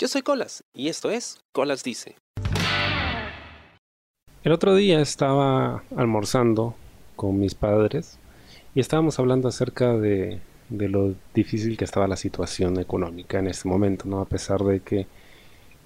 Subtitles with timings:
[0.00, 2.14] Yo soy Colas y esto es Colas Dice.
[4.44, 6.76] El otro día estaba almorzando
[7.16, 8.20] con mis padres
[8.76, 10.38] y estábamos hablando acerca de,
[10.70, 14.20] lo difícil que estaba la situación económica en este momento, ¿no?
[14.20, 15.08] A pesar de que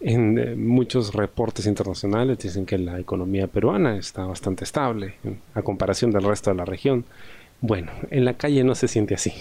[0.00, 5.14] en eh, muchos reportes internacionales dicen que la economía peruana está bastante estable
[5.54, 7.06] a comparación del resto de la región.
[7.62, 9.32] Bueno, en la calle no se siente así.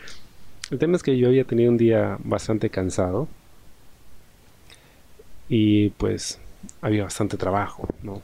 [0.70, 3.26] El tema es que yo había tenido un día bastante cansado
[5.48, 6.40] y pues
[6.80, 8.22] había bastante trabajo, ¿no?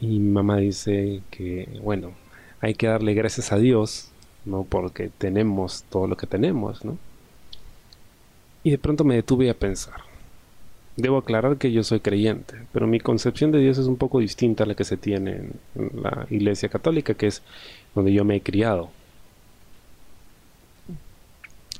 [0.00, 2.12] Y mi mamá dice que, bueno,
[2.60, 4.10] hay que darle gracias a Dios,
[4.44, 4.64] ¿no?
[4.64, 6.98] Porque tenemos todo lo que tenemos, ¿no?
[8.62, 10.02] Y de pronto me detuve a pensar.
[10.96, 14.64] Debo aclarar que yo soy creyente, pero mi concepción de Dios es un poco distinta
[14.64, 15.42] a la que se tiene
[15.76, 17.42] en la Iglesia Católica, que es
[17.94, 18.90] donde yo me he criado.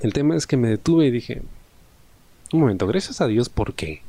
[0.00, 1.42] El tema es que me detuve y dije,
[2.52, 4.02] un momento, gracias a Dios, ¿por qué?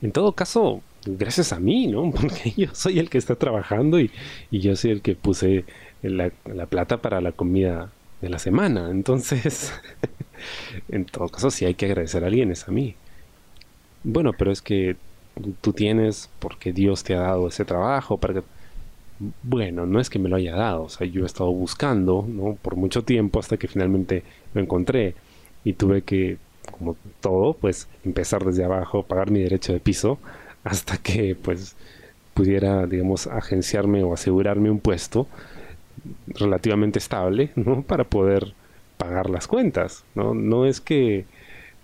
[0.00, 2.10] En todo caso, gracias a mí, ¿no?
[2.16, 4.10] Porque yo soy el que está trabajando y,
[4.50, 5.64] yo soy el que puse
[6.02, 6.30] la,
[6.66, 7.90] plata para la comida
[8.20, 8.90] de la semana.
[8.90, 9.72] Entonces,
[10.88, 12.94] en todo caso, si hay que agradecer a alguien, es a mí.
[14.04, 14.96] Bueno, pero es que
[15.60, 18.42] tú tienes porque Dios te ha dado ese trabajo, para.
[19.42, 22.54] Bueno, no es que me lo haya dado, o sea, yo he estado buscando, ¿no?
[22.54, 24.22] Por mucho tiempo hasta que finalmente
[24.54, 25.16] lo encontré
[25.64, 26.38] y tuve que
[26.70, 30.18] como todo, pues empezar desde abajo, pagar mi derecho de piso,
[30.64, 31.76] hasta que pues
[32.34, 35.26] pudiera, digamos, agenciarme o asegurarme un puesto
[36.28, 37.82] relativamente estable, ¿no?
[37.82, 38.54] Para poder
[38.96, 40.34] pagar las cuentas, ¿no?
[40.34, 41.24] No es que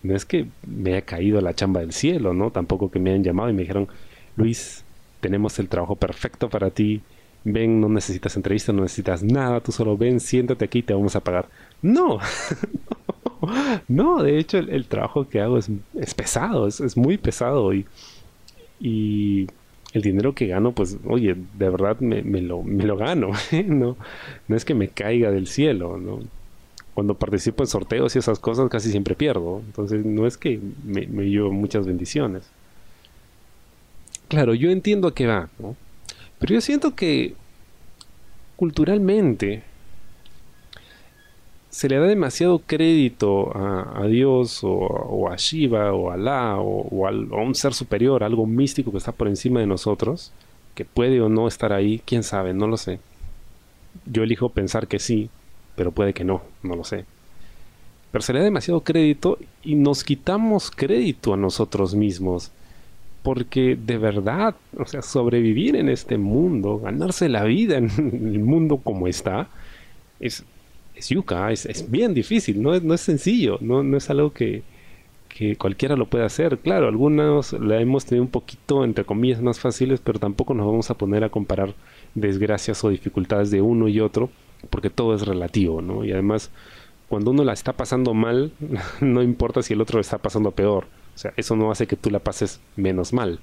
[0.03, 2.51] no es que me haya caído la chamba del cielo, ¿no?
[2.51, 3.89] Tampoco que me hayan llamado y me dijeron,
[4.37, 4.85] Luis,
[5.21, 7.01] tenemos el trabajo perfecto para ti,
[7.45, 11.17] ven, no necesitas entrevista, no necesitas nada, tú solo ven, siéntate aquí y te vamos
[11.17, 11.49] a pagar.
[11.81, 12.19] No,
[13.89, 15.69] no, de hecho el, trabajo que hago es,
[16.15, 17.87] pesado, es, muy pesado y,
[18.81, 23.63] el dinero que gano, pues, oye, de verdad me, lo, gano, ¿eh?
[23.63, 23.97] no,
[24.49, 26.21] no es que me caiga del cielo, ¿no?
[26.95, 31.07] Cuando participo en sorteos y esas cosas casi siempre pierdo, entonces no es que me,
[31.07, 32.45] me llevo muchas bendiciones.
[34.29, 35.49] Claro, yo entiendo a qué va.
[36.39, 37.35] Pero yo siento que
[38.57, 39.63] culturalmente
[41.75, 47.11] se le da demasiado crédito a, Dios o, a Shiva o a Alá o, a
[47.11, 50.31] un ser superior, algo místico que está por encima de nosotros,
[50.77, 53.01] que puede o no estar ahí, quién sabe, no lo sé.
[54.07, 55.31] Yo elijo pensar que sí,
[55.75, 57.07] pero puede que no, no lo sé.
[58.13, 62.53] Pero se le da demasiado crédito y nos quitamos crédito a nosotros mismos.
[63.25, 68.77] Porque de verdad, o sea, sobrevivir en este mundo, ganarse la vida en el mundo
[68.77, 69.49] como está,
[70.21, 70.45] es
[70.95, 74.63] es yuca, es, bien difícil, no es, no es sencillo, no, no es algo que,
[75.59, 76.59] cualquiera lo puede hacer.
[76.59, 80.91] Claro, algunos la hemos tenido un poquito, entre comillas, más fáciles, pero tampoco nos vamos
[80.91, 81.75] a poner a comparar
[82.15, 84.31] desgracias o dificultades de uno y otro,
[84.71, 86.05] porque todo es relativo, ¿no?
[86.05, 86.51] Y además,
[87.09, 88.53] cuando uno la está pasando mal,
[89.01, 90.87] no importa si el otro está pasando peor.
[91.15, 93.41] O sea, eso no hace que tú la pases menos mal.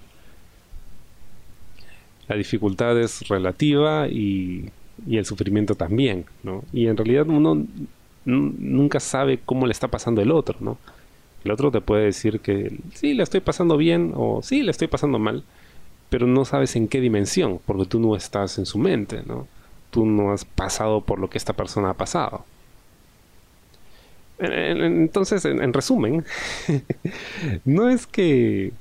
[2.27, 4.69] La dificultad es relativa y
[5.07, 6.63] y el sufrimiento también, ¿no?
[6.73, 7.65] Y en realidad uno
[8.25, 10.77] nunca sabe cómo le está pasando el otro, ¿no?
[11.43, 14.87] El otro te puede decir que sí, le estoy pasando bien o sí, le estoy
[14.87, 15.43] pasando mal,
[16.09, 19.47] pero no sabes en qué dimensión, porque tú no estás en su mente, ¿no?
[19.89, 22.45] Tú no has pasado por lo que esta persona ha pasado.
[24.37, 26.25] Entonces, en, resumen,
[27.65, 28.71] no es que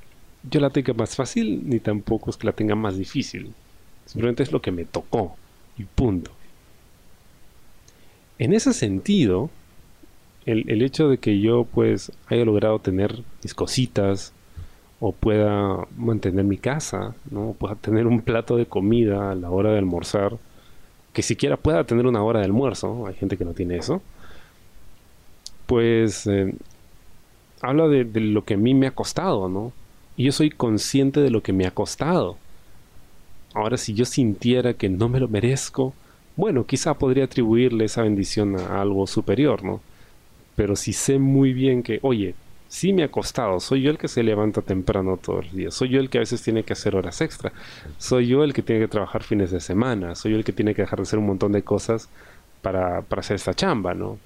[0.49, 3.53] yo la tenga más fácil, ni tampoco es que la tenga más difícil.
[4.05, 5.35] Simplemente es lo que me tocó
[5.85, 6.31] punto.
[8.39, 9.49] En ese sentido,
[10.45, 14.33] el, hecho de que yo pues haya logrado tener mis cositas
[14.99, 17.55] o pueda mantener mi casa, ¿no?
[17.57, 20.37] pueda tener un plato de comida a la hora de almorzar,
[21.13, 24.01] que siquiera pueda tener una hora de almuerzo, hay gente que no tiene eso,
[25.65, 26.53] pues eh,
[27.61, 29.71] habla de, de, lo que a mí me ha costado, ¿no?
[30.17, 32.37] Y yo soy consciente de lo que me ha costado.
[33.53, 35.93] Ahora, si yo sintiera que no me lo merezco,
[36.35, 39.81] bueno, quizá podría atribuirle esa bendición a algo superior, ¿no?
[40.55, 42.35] Pero si sé muy bien que, oye,
[42.67, 45.89] sí me ha costado, soy yo el que se levanta temprano todos los días, soy
[45.89, 47.51] yo el que a veces tiene que hacer horas extra,
[47.97, 50.73] soy yo el que tiene que trabajar fines de semana, soy yo el que tiene
[50.73, 52.09] que dejar de hacer un montón de cosas
[52.61, 54.17] para, para hacer esta chamba, ¿no?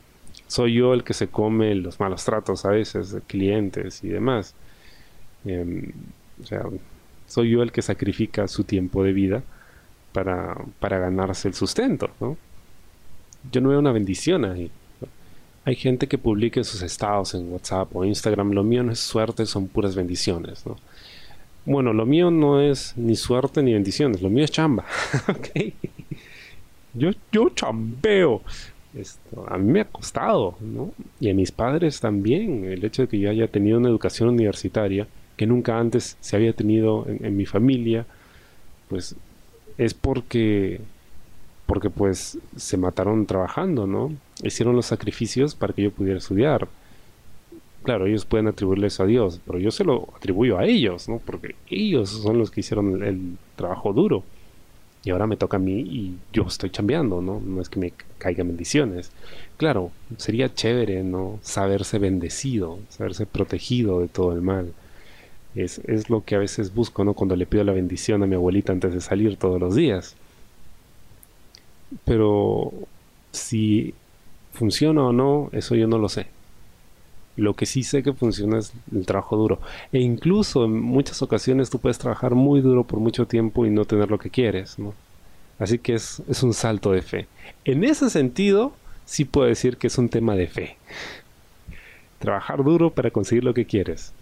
[0.48, 4.54] Soy yo el que se come los malos tratos a veces de clientes y demás.
[5.46, 5.92] Em,
[6.42, 6.64] o sea,
[7.28, 9.44] soy yo el que sacrifica su tiempo de vida
[10.12, 12.38] para, ganarse el sustento, ¿no?
[13.52, 14.72] Yo no veo una bendición ahí.
[15.66, 18.52] Hay gente que publica sus estados en WhatsApp o Instagram.
[18.52, 20.78] Lo mío no es suerte, son puras bendiciones, ¿no?
[21.66, 24.86] Bueno, lo mío no es ni suerte ni bendiciones, lo mío es chamba.
[26.98, 28.42] Yo, yo chambeo.
[28.98, 30.94] Esto, a mí me ha costado, ¿no?
[31.20, 35.06] Y a mis padres también, el hecho de que yo haya tenido una educación universitaria
[35.38, 38.06] que nunca antes se había tenido en, mi familia,
[38.90, 39.16] pues
[39.78, 40.80] es porque
[41.66, 44.14] porque pues se mataron trabajando, ¿no?
[44.44, 46.68] Hicieron los sacrificios para que yo pudiera estudiar.
[47.84, 51.20] Claro, ellos pueden atribuirle eso a Dios, pero yo se lo atribuyo a ellos, ¿no?
[51.20, 54.24] Porque ellos son los que hicieron el, trabajo duro.
[55.04, 57.40] Y ahora me toca a mí y yo estoy chambeando, ¿no?
[57.40, 59.12] No es que me caigan bendiciones.
[59.58, 61.40] Claro, sería chévere, ¿no?
[61.42, 64.74] Saberse bendecido, saberse protegido de todo el mal.
[65.56, 67.14] Es, lo que a veces busco, ¿no?
[67.14, 70.16] Cuando le pido la bendición a mi abuelita antes de salir todos los días
[72.04, 72.74] pero
[73.32, 73.94] si
[74.54, 76.28] funciona o no, eso yo no lo sé.
[77.38, 79.60] Lo que sí sé que funciona es el trabajo duro.
[79.92, 83.86] E incluso en muchas ocasiones tú puedes trabajar muy duro por mucho tiempo y no
[83.86, 84.94] tener lo que quieres, ¿no?
[85.60, 87.28] Así que es, es un salto de fe.
[87.66, 88.74] En ese sentido,
[89.06, 90.78] sí puedo decir que es un tema de fe.
[92.20, 94.14] Trabajar duro para conseguir lo que quieres.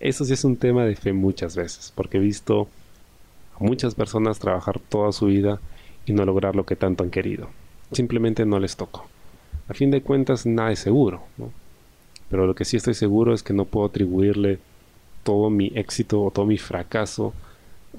[0.00, 2.68] Eso sí es un tema de fe muchas veces, porque he visto
[3.58, 5.60] a muchas personas trabajar toda su vida
[6.04, 7.48] y no lograr lo que tanto han querido.
[7.92, 9.06] Simplemente no les tocó.
[9.68, 11.22] A fin de cuentas, nada es seguro.
[12.30, 14.58] Pero lo que sí estoy seguro es que no puedo atribuirle
[15.24, 17.32] todo mi éxito o todo mi fracaso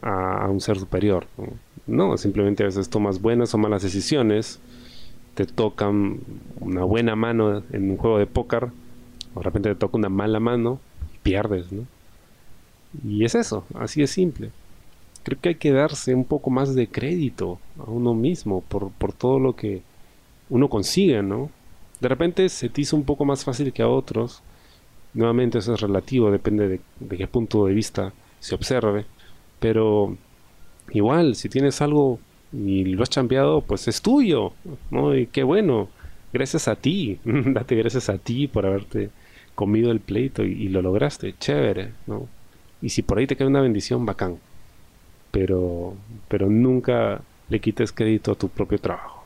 [0.02, 1.28] a, un ser superior.
[1.38, 2.10] ¿no?
[2.10, 2.18] ¿no?
[2.18, 4.60] simplemente a veces tomas buenas o malas decisiones,
[5.36, 6.19] te tocan
[6.60, 8.69] una buena mano en un juego de póker,
[9.34, 10.80] o de repente te toca una mala mano
[11.29, 11.85] pierdes, ¿no?
[13.03, 14.51] Y es eso, así de simple
[15.27, 19.12] creo que hay que darse un poco más de crédito a uno mismo por, por
[19.12, 19.81] todo lo que
[20.50, 21.50] uno consigue, ¿no?
[22.00, 24.41] De repente se te hizo un poco más fácil que a otros.
[25.13, 29.03] Nuevamente eso es relativo, depende de, de qué punto de vista se observe.
[29.59, 30.15] Pero
[30.91, 32.19] igual, si tienes algo
[32.53, 34.53] y lo has chambeado, pues es tuyo,
[34.91, 35.13] ¿no?
[35.13, 35.89] Y qué bueno.
[36.31, 37.19] Gracias a ti.
[37.25, 39.09] Date gracias a ti por haberte
[39.57, 41.36] comido el pleito y, y, lo lograste.
[41.38, 42.30] Chévere, ¿no?
[42.81, 44.38] Y si por ahí te cae una bendición, bacán
[45.38, 45.95] pero,
[46.27, 49.24] pero nunca le quites crédito a tu propio trabajo.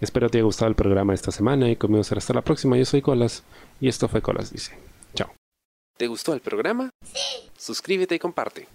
[0.00, 2.76] Espero te haya gustado el programa esta semana y conmigo será hasta la próxima.
[2.76, 3.44] Yo soy Colas
[3.80, 4.76] y esto fue Colas Dice.
[5.14, 5.32] Chao.
[5.96, 6.90] ¿Te gustó el programa?
[7.04, 7.48] Sí.
[7.56, 8.66] Suscríbete y comparte.